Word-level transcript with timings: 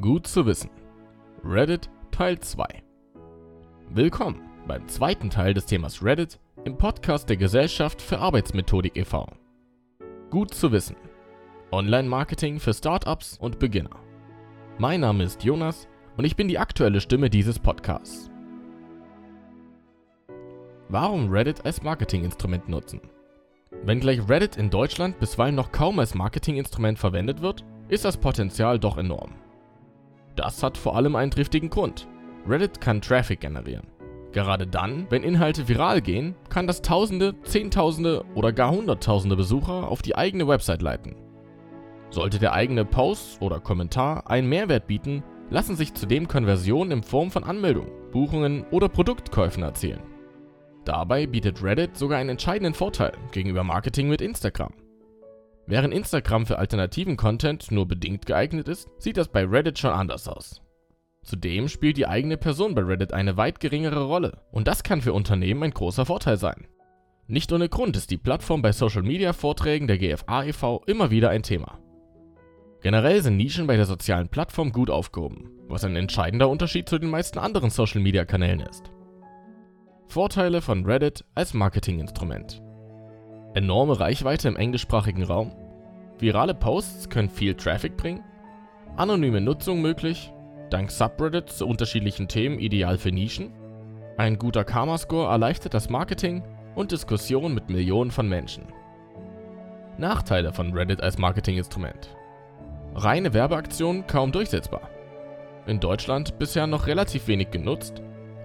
Gut 0.00 0.26
zu 0.26 0.44
wissen. 0.44 0.70
Reddit 1.44 1.88
Teil 2.10 2.40
2. 2.40 2.66
Willkommen 3.90 4.40
beim 4.66 4.88
zweiten 4.88 5.30
Teil 5.30 5.54
des 5.54 5.66
Themas 5.66 6.02
Reddit 6.02 6.40
im 6.64 6.76
Podcast 6.76 7.28
der 7.28 7.36
Gesellschaft 7.36 8.02
für 8.02 8.18
Arbeitsmethodik 8.18 8.96
e.V. 8.96 9.28
Gut 10.30 10.52
zu 10.52 10.72
wissen. 10.72 10.96
Online-Marketing 11.70 12.58
für 12.58 12.74
Startups 12.74 13.38
und 13.38 13.60
Beginner. 13.60 14.00
Mein 14.78 15.00
Name 15.00 15.22
ist 15.22 15.44
Jonas 15.44 15.86
und 16.16 16.24
ich 16.24 16.34
bin 16.34 16.48
die 16.48 16.58
aktuelle 16.58 17.00
Stimme 17.00 17.30
dieses 17.30 17.60
Podcasts. 17.60 18.30
Warum 20.88 21.30
Reddit 21.30 21.64
als 21.64 21.82
Marketinginstrument 21.82 22.68
nutzen? 22.68 23.00
Wenngleich 23.84 24.28
Reddit 24.28 24.56
in 24.56 24.70
Deutschland 24.70 25.20
bisweilen 25.20 25.54
noch 25.54 25.70
kaum 25.70 26.00
als 26.00 26.14
Marketinginstrument 26.14 26.98
verwendet 26.98 27.42
wird, 27.42 27.64
ist 27.88 28.04
das 28.04 28.16
Potenzial 28.16 28.80
doch 28.80 28.98
enorm. 28.98 29.34
Das 30.36 30.62
hat 30.62 30.76
vor 30.76 30.96
allem 30.96 31.16
einen 31.16 31.30
triftigen 31.30 31.70
Grund. 31.70 32.08
Reddit 32.46 32.80
kann 32.80 33.00
Traffic 33.00 33.40
generieren. 33.40 33.86
Gerade 34.32 34.66
dann, 34.66 35.06
wenn 35.10 35.22
Inhalte 35.22 35.68
viral 35.68 36.00
gehen, 36.02 36.34
kann 36.48 36.66
das 36.66 36.82
Tausende, 36.82 37.40
Zehntausende 37.44 38.24
oder 38.34 38.52
gar 38.52 38.72
Hunderttausende 38.72 39.36
Besucher 39.36 39.88
auf 39.88 40.02
die 40.02 40.16
eigene 40.16 40.48
Website 40.48 40.82
leiten. 40.82 41.14
Sollte 42.10 42.38
der 42.38 42.52
eigene 42.52 42.84
Post 42.84 43.40
oder 43.40 43.60
Kommentar 43.60 44.28
einen 44.28 44.48
Mehrwert 44.48 44.88
bieten, 44.88 45.22
lassen 45.50 45.76
sich 45.76 45.94
zudem 45.94 46.26
Konversionen 46.26 46.98
in 46.98 47.02
Form 47.04 47.30
von 47.30 47.44
Anmeldungen, 47.44 47.90
Buchungen 48.10 48.64
oder 48.70 48.88
Produktkäufen 48.88 49.62
erzielen. 49.62 50.02
Dabei 50.84 51.26
bietet 51.26 51.62
Reddit 51.62 51.96
sogar 51.96 52.18
einen 52.18 52.30
entscheidenden 52.30 52.74
Vorteil 52.74 53.12
gegenüber 53.30 53.64
Marketing 53.64 54.08
mit 54.08 54.20
Instagram. 54.20 54.72
Während 55.66 55.94
Instagram 55.94 56.44
für 56.46 56.58
alternativen 56.58 57.16
Content 57.16 57.70
nur 57.70 57.88
bedingt 57.88 58.26
geeignet 58.26 58.68
ist, 58.68 58.88
sieht 58.98 59.16
das 59.16 59.28
bei 59.28 59.44
Reddit 59.44 59.78
schon 59.78 59.92
anders 59.92 60.28
aus. 60.28 60.60
Zudem 61.22 61.68
spielt 61.68 61.96
die 61.96 62.06
eigene 62.06 62.36
Person 62.36 62.74
bei 62.74 62.82
Reddit 62.82 63.14
eine 63.14 63.38
weit 63.38 63.60
geringere 63.60 64.04
Rolle 64.04 64.42
und 64.52 64.68
das 64.68 64.82
kann 64.82 65.00
für 65.00 65.14
Unternehmen 65.14 65.62
ein 65.62 65.70
großer 65.70 66.04
Vorteil 66.04 66.36
sein. 66.36 66.66
Nicht 67.26 67.50
ohne 67.52 67.70
Grund 67.70 67.96
ist 67.96 68.10
die 68.10 68.18
Plattform 68.18 68.60
bei 68.60 68.72
Social 68.72 69.02
Media 69.02 69.32
Vorträgen 69.32 69.86
der 69.86 69.96
GFA 69.96 70.44
e.V. 70.44 70.82
immer 70.86 71.10
wieder 71.10 71.30
ein 71.30 71.42
Thema. 71.42 71.78
Generell 72.82 73.22
sind 73.22 73.38
Nischen 73.38 73.66
bei 73.66 73.76
der 73.76 73.86
sozialen 73.86 74.28
Plattform 74.28 74.70
gut 74.70 74.90
aufgehoben, 74.90 75.48
was 75.68 75.84
ein 75.84 75.96
entscheidender 75.96 76.50
Unterschied 76.50 76.86
zu 76.86 76.98
den 76.98 77.08
meisten 77.08 77.38
anderen 77.38 77.70
Social 77.70 78.02
Media 78.02 78.26
Kanälen 78.26 78.60
ist. 78.60 78.92
Vorteile 80.08 80.60
von 80.60 80.84
Reddit 80.84 81.24
als 81.34 81.54
Marketinginstrument 81.54 82.63
enorme 83.54 83.98
Reichweite 83.98 84.48
im 84.48 84.56
englischsprachigen 84.56 85.24
Raum, 85.24 85.52
virale 86.18 86.54
Posts 86.54 87.08
können 87.08 87.30
viel 87.30 87.54
Traffic 87.54 87.96
bringen, 87.96 88.22
anonyme 88.96 89.40
Nutzung 89.40 89.80
möglich, 89.80 90.32
dank 90.70 90.90
Subreddits 90.90 91.58
zu 91.58 91.66
unterschiedlichen 91.66 92.28
Themen 92.28 92.58
ideal 92.58 92.98
für 92.98 93.12
Nischen, 93.12 93.52
ein 94.16 94.38
guter 94.38 94.62
Karma-Score 94.62 95.28
erleichtert 95.28 95.74
das 95.74 95.90
Marketing 95.90 96.44
und 96.76 96.92
Diskussionen 96.92 97.54
mit 97.54 97.68
Millionen 97.68 98.12
von 98.12 98.28
Menschen. 98.28 98.66
Nachteile 99.98 100.52
von 100.52 100.72
Reddit 100.72 101.02
als 101.02 101.18
Marketinginstrument. 101.18 102.14
Reine 102.94 103.34
Werbeaktionen 103.34 104.06
kaum 104.06 104.30
durchsetzbar. 104.30 104.88
In 105.66 105.80
Deutschland 105.80 106.38
bisher 106.38 106.68
noch 106.68 106.86
relativ 106.86 107.26
wenig 107.26 107.50
genutzt 107.50 108.02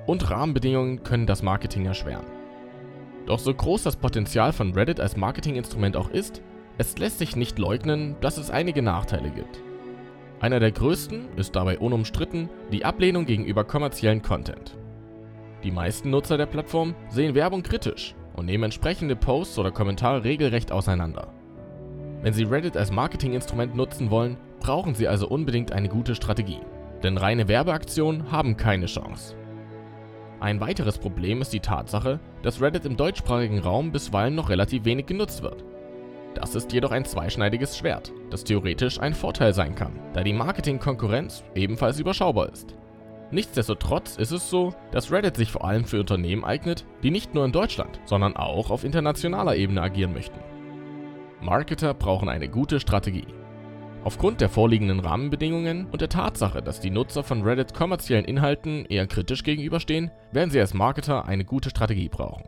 und 0.08 0.30
Rahmenbedingungen 0.32 1.04
können 1.04 1.28
das 1.28 1.44
Marketing 1.44 1.86
erschweren. 1.86 2.26
Doch 3.30 3.38
so 3.38 3.54
groß 3.54 3.84
das 3.84 3.96
Potenzial 3.96 4.52
von 4.52 4.74
Reddit 4.74 5.00
als 5.00 5.16
Marketinginstrument 5.16 5.96
auch 5.96 6.10
ist, 6.10 6.42
es 6.80 6.98
lässt 6.98 7.20
sich 7.20 7.36
nicht 7.36 7.60
leugnen, 7.60 8.16
dass 8.22 8.40
es 8.40 8.50
einige 8.50 8.82
Nachteile 8.82 9.30
gibt. 9.30 9.62
Einer 10.40 10.60
der 10.60 10.72
größten 10.72 11.38
ist 11.38 11.56
dabei 11.56 11.78
unumstritten 11.78 12.50
die 12.72 12.86
Ablehnung 12.86 13.28
gegenüber 13.28 13.66
kommerziellen 13.66 14.24
Content. 14.24 14.76
Die 15.64 15.70
meisten 15.70 16.10
Nutzer 16.10 16.40
der 16.40 16.48
Plattform 16.48 16.96
sehen 17.10 17.36
Werbung 17.36 17.62
kritisch 17.62 18.16
und 18.36 18.48
nehmen 18.48 18.64
entsprechende 18.64 19.16
Posts 19.16 19.60
oder 19.60 19.70
Kommentare 19.70 20.24
regelrecht 20.24 20.72
auseinander. 20.72 21.32
Wenn 22.24 22.34
Sie 22.34 22.46
Reddit 22.46 22.78
als 22.78 22.92
Marketinginstrument 22.92 23.76
nutzen 23.76 24.10
wollen, 24.10 24.38
brauchen 24.60 24.96
Sie 24.96 25.08
also 25.08 25.28
unbedingt 25.28 25.72
eine 25.72 25.90
gute 25.90 26.16
Strategie, 26.16 26.62
denn 27.04 27.16
reine 27.16 27.48
Werbeaktionen 27.48 28.32
haben 28.32 28.58
keine 28.58 28.88
Chance. 28.88 29.36
Ein 30.40 30.62
weiteres 30.62 30.98
Problem 30.98 31.42
ist 31.42 31.52
die 31.52 31.60
Tatsache, 31.60 32.20
dass 32.44 32.62
Reddit 32.62 32.86
im 32.86 32.96
deutschsprachigen 32.96 33.60
Raum 33.60 33.92
bisweilen 33.92 34.36
noch 34.36 34.50
relativ 34.50 34.86
wenig 34.86 35.06
genutzt 35.06 35.44
wird. 35.44 35.66
Das 36.34 36.56
ist 36.56 36.72
jedoch 36.72 36.92
ein 36.92 37.04
zweischneidiges 37.04 37.78
Schwert, 37.78 38.14
das 38.30 38.46
theoretisch 38.46 39.00
ein 39.02 39.14
Vorteil 39.14 39.54
sein 39.54 39.76
kann, 39.76 40.00
da 40.14 40.24
die 40.24 40.32
Marketingkonkurrenz 40.32 41.44
ebenfalls 41.56 42.00
überschaubar 42.00 42.50
ist. 42.54 42.76
Nichtsdestotrotz 43.32 44.16
ist 44.16 44.32
es 44.32 44.50
so, 44.50 44.74
dass 44.92 45.12
Reddit 45.12 45.36
sich 45.36 45.52
vor 45.52 45.66
allem 45.66 45.84
für 45.84 46.00
Unternehmen 46.00 46.46
eignet, 46.46 46.86
die 47.04 47.12
nicht 47.12 47.36
nur 47.36 47.44
in 47.44 47.52
Deutschland, 47.52 48.00
sondern 48.06 48.38
auch 48.38 48.70
auf 48.70 48.86
internationaler 48.86 49.56
Ebene 49.58 49.82
agieren 49.82 50.14
möchten. 50.14 50.40
Marketer 51.42 51.94
brauchen 51.94 52.30
eine 52.30 52.48
gute 52.48 52.80
Strategie, 52.80 53.28
Aufgrund 54.06 54.40
der 54.40 54.48
vorliegenden 54.48 55.02
Rahmenbedingungen 55.02 55.88
und 55.92 56.00
der 56.00 56.08
Tatsache, 56.08 56.62
dass 56.62 56.80
die 56.80 56.90
Nutzer 56.90 57.22
von 57.22 57.42
Reddit 57.42 57.74
kommerziellen 57.74 58.24
Inhalten 58.24 58.86
eher 58.86 59.08
kritisch 59.08 59.44
gegenüberstehen, 59.44 60.10
werden 60.32 60.52
sie 60.52 60.60
als 60.60 60.74
Marketer 60.74 61.26
eine 61.26 61.44
gute 61.44 61.70
Strategie 61.70 62.08
brauchen. 62.08 62.46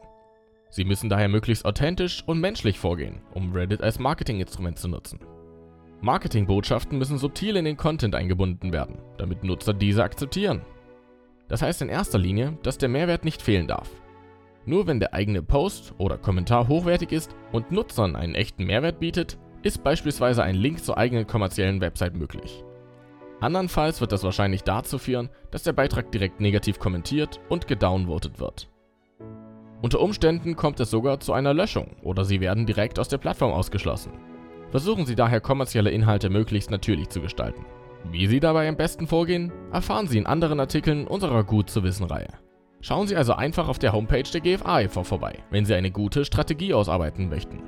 Sie 0.70 0.86
müssen 0.86 1.10
daher 1.10 1.28
möglichst 1.28 1.66
authentisch 1.66 2.24
und 2.26 2.40
menschlich 2.40 2.80
vorgehen, 2.80 3.22
um 3.34 3.52
Reddit 3.52 3.82
als 3.82 4.00
Marketinginstrument 4.00 4.80
zu 4.80 4.88
nutzen. 4.88 5.20
Marketingbotschaften 6.00 6.98
müssen 6.98 7.18
subtil 7.18 7.58
in 7.58 7.66
den 7.66 7.76
Content 7.76 8.16
eingebunden 8.16 8.72
werden, 8.72 9.00
damit 9.18 9.44
Nutzer 9.44 9.74
diese 9.74 10.04
akzeptieren. 10.04 10.62
Das 11.50 11.62
heißt 11.62 11.82
in 11.82 11.90
erster 11.90 12.18
Linie, 12.18 12.58
dass 12.64 12.78
der 12.78 12.88
Mehrwert 12.88 13.26
nicht 13.26 13.42
fehlen 13.42 13.68
darf. 13.68 13.90
Nur 14.66 14.88
wenn 14.88 15.02
der 15.02 15.14
eigene 15.14 15.44
Post 15.44 15.94
oder 15.98 16.18
Kommentar 16.18 16.70
hochwertig 16.70 17.12
ist 17.12 17.36
und 17.52 17.74
Nutzern 17.74 18.16
einen 18.16 18.36
echten 18.36 18.64
Mehrwert 18.64 19.02
bietet, 19.02 19.38
ist 19.64 19.84
beispielsweise 19.84 20.44
ein 20.44 20.56
Link 20.56 20.84
zur 20.84 20.98
eigenen 20.98 21.28
kommerziellen 21.28 21.82
Website 21.82 22.16
möglich. 22.16 22.64
Andernfalls 23.40 24.02
wird 24.02 24.12
das 24.12 24.24
wahrscheinlich 24.24 24.64
dazu 24.64 24.98
führen, 25.00 25.30
dass 25.50 25.64
der 25.64 25.74
Beitrag 25.74 26.12
direkt 26.12 26.40
negativ 26.40 26.78
kommentiert 26.78 27.40
und 27.50 27.68
gedownvotet 27.68 28.40
wird. 28.40 28.70
Unter 29.82 30.00
Umständen 30.00 30.56
kommt 30.56 30.80
es 30.80 30.92
sogar 30.92 31.20
zu 31.20 31.34
einer 31.34 31.54
Löschung 31.54 31.96
oder 32.04 32.24
sie 32.24 32.40
werden 32.40 32.68
direkt 32.68 33.00
aus 33.00 33.08
der 33.08 33.18
Plattform 33.18 33.52
ausgeschlossen. 33.52 34.14
Versuchen 34.70 35.06
Sie 35.06 35.16
daher 35.16 35.42
kommerzielle 35.42 35.90
Inhalte 35.90 36.30
möglichst 36.30 36.72
natürlich 36.72 37.10
zu 37.10 37.20
gestalten. 37.20 37.66
Wie 38.10 38.28
Sie 38.28 38.40
dabei 38.40 38.70
am 38.70 38.78
besten 38.78 39.06
vorgehen, 39.06 39.52
erfahren 39.74 40.08
Sie 40.08 40.18
in 40.18 40.26
anderen 40.26 40.60
Artikeln 40.60 41.08
unserer 41.08 41.44
Gut 41.44 41.70
zu 41.70 41.84
wissen 41.84 42.06
Reihe. 42.06 42.30
Schauen 42.80 43.08
Sie 43.08 43.16
also 43.16 43.34
einfach 43.34 43.68
auf 43.68 43.80
der 43.80 43.92
Homepage 43.92 44.24
der 44.24 44.42
GFA 44.42 44.82
e.V. 44.82 45.04
vorbei, 45.04 45.40
wenn 45.50 45.66
Sie 45.66 45.76
eine 45.76 45.92
gute 45.92 46.26
Strategie 46.26 46.74
ausarbeiten 46.74 47.28
möchten. 47.28 47.62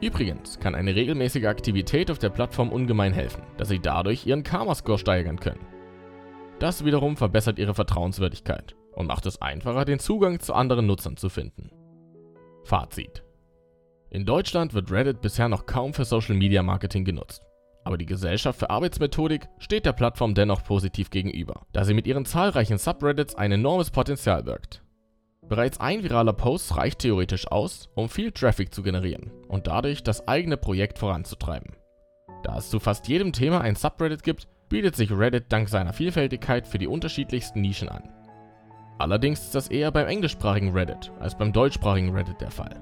Übrigens 0.00 0.60
kann 0.60 0.74
eine 0.74 0.94
regelmäßige 0.94 1.46
Aktivität 1.46 2.10
auf 2.10 2.18
der 2.18 2.28
Plattform 2.28 2.70
ungemein 2.70 3.14
helfen, 3.14 3.42
da 3.56 3.64
Sie 3.64 3.78
dadurch 3.78 4.26
Ihren 4.26 4.42
Karma-Score 4.42 4.98
steigern 4.98 5.40
können. 5.40 5.66
Das 6.58 6.84
wiederum 6.84 7.16
verbessert 7.16 7.58
Ihre 7.58 7.74
Vertrauenswürdigkeit 7.74 8.76
und 8.92 9.06
macht 9.06 9.26
es 9.26 9.40
einfacher, 9.40 9.84
den 9.84 9.98
Zugang 9.98 10.40
zu 10.40 10.54
anderen 10.54 10.86
Nutzern 10.86 11.16
zu 11.16 11.28
finden. 11.28 11.70
Fazit. 12.64 13.22
In 14.10 14.24
Deutschland 14.24 14.74
wird 14.74 14.90
Reddit 14.90 15.20
bisher 15.20 15.48
noch 15.48 15.66
kaum 15.66 15.94
für 15.94 16.04
Social 16.04 16.34
Media 16.34 16.62
Marketing 16.62 17.04
genutzt. 17.04 17.42
Aber 17.84 17.96
die 17.98 18.06
Gesellschaft 18.06 18.58
für 18.58 18.70
Arbeitsmethodik 18.70 19.48
steht 19.58 19.86
der 19.86 19.92
Plattform 19.92 20.34
dennoch 20.34 20.64
positiv 20.64 21.10
gegenüber, 21.10 21.66
da 21.72 21.84
sie 21.84 21.94
mit 21.94 22.06
ihren 22.06 22.24
zahlreichen 22.24 22.78
Subreddits 22.78 23.34
ein 23.34 23.52
enormes 23.52 23.90
Potenzial 23.90 24.42
birgt. 24.42 24.82
Bereits 25.48 25.78
ein 25.78 26.02
viraler 26.02 26.32
Post 26.32 26.76
reicht 26.76 27.00
theoretisch 27.00 27.46
aus, 27.46 27.88
um 27.94 28.08
viel 28.08 28.32
Traffic 28.32 28.74
zu 28.74 28.82
generieren 28.82 29.30
und 29.48 29.68
dadurch 29.68 30.02
das 30.02 30.26
eigene 30.26 30.56
Projekt 30.56 30.98
voranzutreiben. 30.98 31.76
Da 32.42 32.58
es 32.58 32.68
zu 32.68 32.80
fast 32.80 33.06
jedem 33.06 33.32
Thema 33.32 33.60
ein 33.60 33.76
Subreddit 33.76 34.24
gibt, 34.24 34.48
bietet 34.68 34.96
sich 34.96 35.12
Reddit 35.12 35.46
dank 35.48 35.68
seiner 35.68 35.92
Vielfältigkeit 35.92 36.66
für 36.66 36.78
die 36.78 36.88
unterschiedlichsten 36.88 37.60
Nischen 37.60 37.88
an. 37.88 38.08
Allerdings 38.98 39.42
ist 39.42 39.54
das 39.54 39.68
eher 39.68 39.92
beim 39.92 40.08
englischsprachigen 40.08 40.72
Reddit 40.72 41.12
als 41.20 41.36
beim 41.36 41.52
deutschsprachigen 41.52 42.14
Reddit 42.14 42.40
der 42.40 42.50
Fall. 42.50 42.80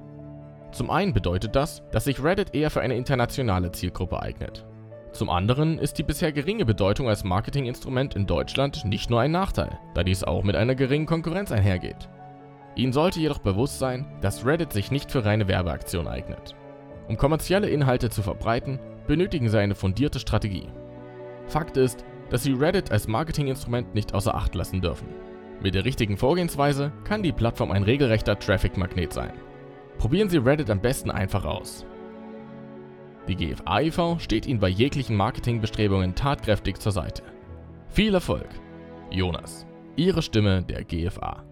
Zum 0.71 0.89
einen 0.89 1.13
bedeutet 1.13 1.55
das, 1.55 1.83
dass 1.91 2.05
sich 2.05 2.23
Reddit 2.23 2.55
eher 2.55 2.71
für 2.71 2.81
eine 2.81 2.95
internationale 2.95 3.71
Zielgruppe 3.71 4.21
eignet. 4.21 4.65
Zum 5.11 5.29
anderen 5.29 5.77
ist 5.77 5.97
die 5.97 6.03
bisher 6.03 6.31
geringe 6.31 6.65
Bedeutung 6.65 7.07
als 7.07 7.23
Marketinginstrument 7.23 8.15
in 8.15 8.25
Deutschland 8.25 8.83
nicht 8.85 9.09
nur 9.09 9.21
ein 9.21 9.31
Nachteil, 9.31 9.77
da 9.93 10.03
dies 10.03 10.23
auch 10.23 10.43
mit 10.43 10.55
einer 10.55 10.75
geringen 10.75 11.05
Konkurrenz 11.05 11.51
einhergeht. 11.51 12.09
Ihnen 12.75 12.93
sollte 12.93 13.19
jedoch 13.19 13.39
bewusst 13.39 13.79
sein, 13.79 14.05
dass 14.21 14.45
Reddit 14.45 14.73
sich 14.73 14.91
nicht 14.91 15.11
für 15.11 15.23
reine 15.23 15.47
Werbeaktionen 15.47 16.07
eignet. 16.07 16.55
Um 17.07 17.17
kommerzielle 17.17 17.69
Inhalte 17.69 18.09
zu 18.09 18.21
verbreiten, 18.21 18.79
benötigen 19.07 19.49
Sie 19.49 19.59
eine 19.59 19.75
fundierte 19.75 20.19
Strategie. 20.19 20.67
Fakt 21.47 21.77
ist, 21.77 22.03
dass 22.29 22.43
Sie 22.43 22.53
Reddit 22.53 22.91
als 22.91 23.07
Marketinginstrument 23.07 23.93
nicht 23.93 24.13
außer 24.13 24.35
Acht 24.35 24.55
lassen 24.55 24.81
dürfen. 24.81 25.07
Mit 25.61 25.75
der 25.75 25.85
richtigen 25.85 26.17
Vorgehensweise 26.17 26.91
kann 27.05 27.23
die 27.23 27.31
Plattform 27.31 27.71
ein 27.71 27.83
regelrechter 27.83 28.37
Traffic-Magnet 28.37 29.13
sein. 29.13 29.33
Probieren 29.97 30.29
Sie 30.29 30.37
Reddit 30.37 30.69
am 30.69 30.81
besten 30.81 31.11
einfach 31.11 31.45
aus. 31.45 31.85
Die 33.27 33.35
GFA 33.35 33.79
e.V. 33.81 34.19
steht 34.19 34.45
Ihnen 34.45 34.59
bei 34.59 34.67
jeglichen 34.67 35.15
Marketingbestrebungen 35.15 36.13
tatkräftig 36.13 36.79
zur 36.79 36.91
Seite. 36.91 37.23
Viel 37.89 38.13
Erfolg! 38.13 38.49
Jonas, 39.09 39.65
Ihre 39.95 40.21
Stimme 40.21 40.63
der 40.63 40.83
GFA. 40.83 41.43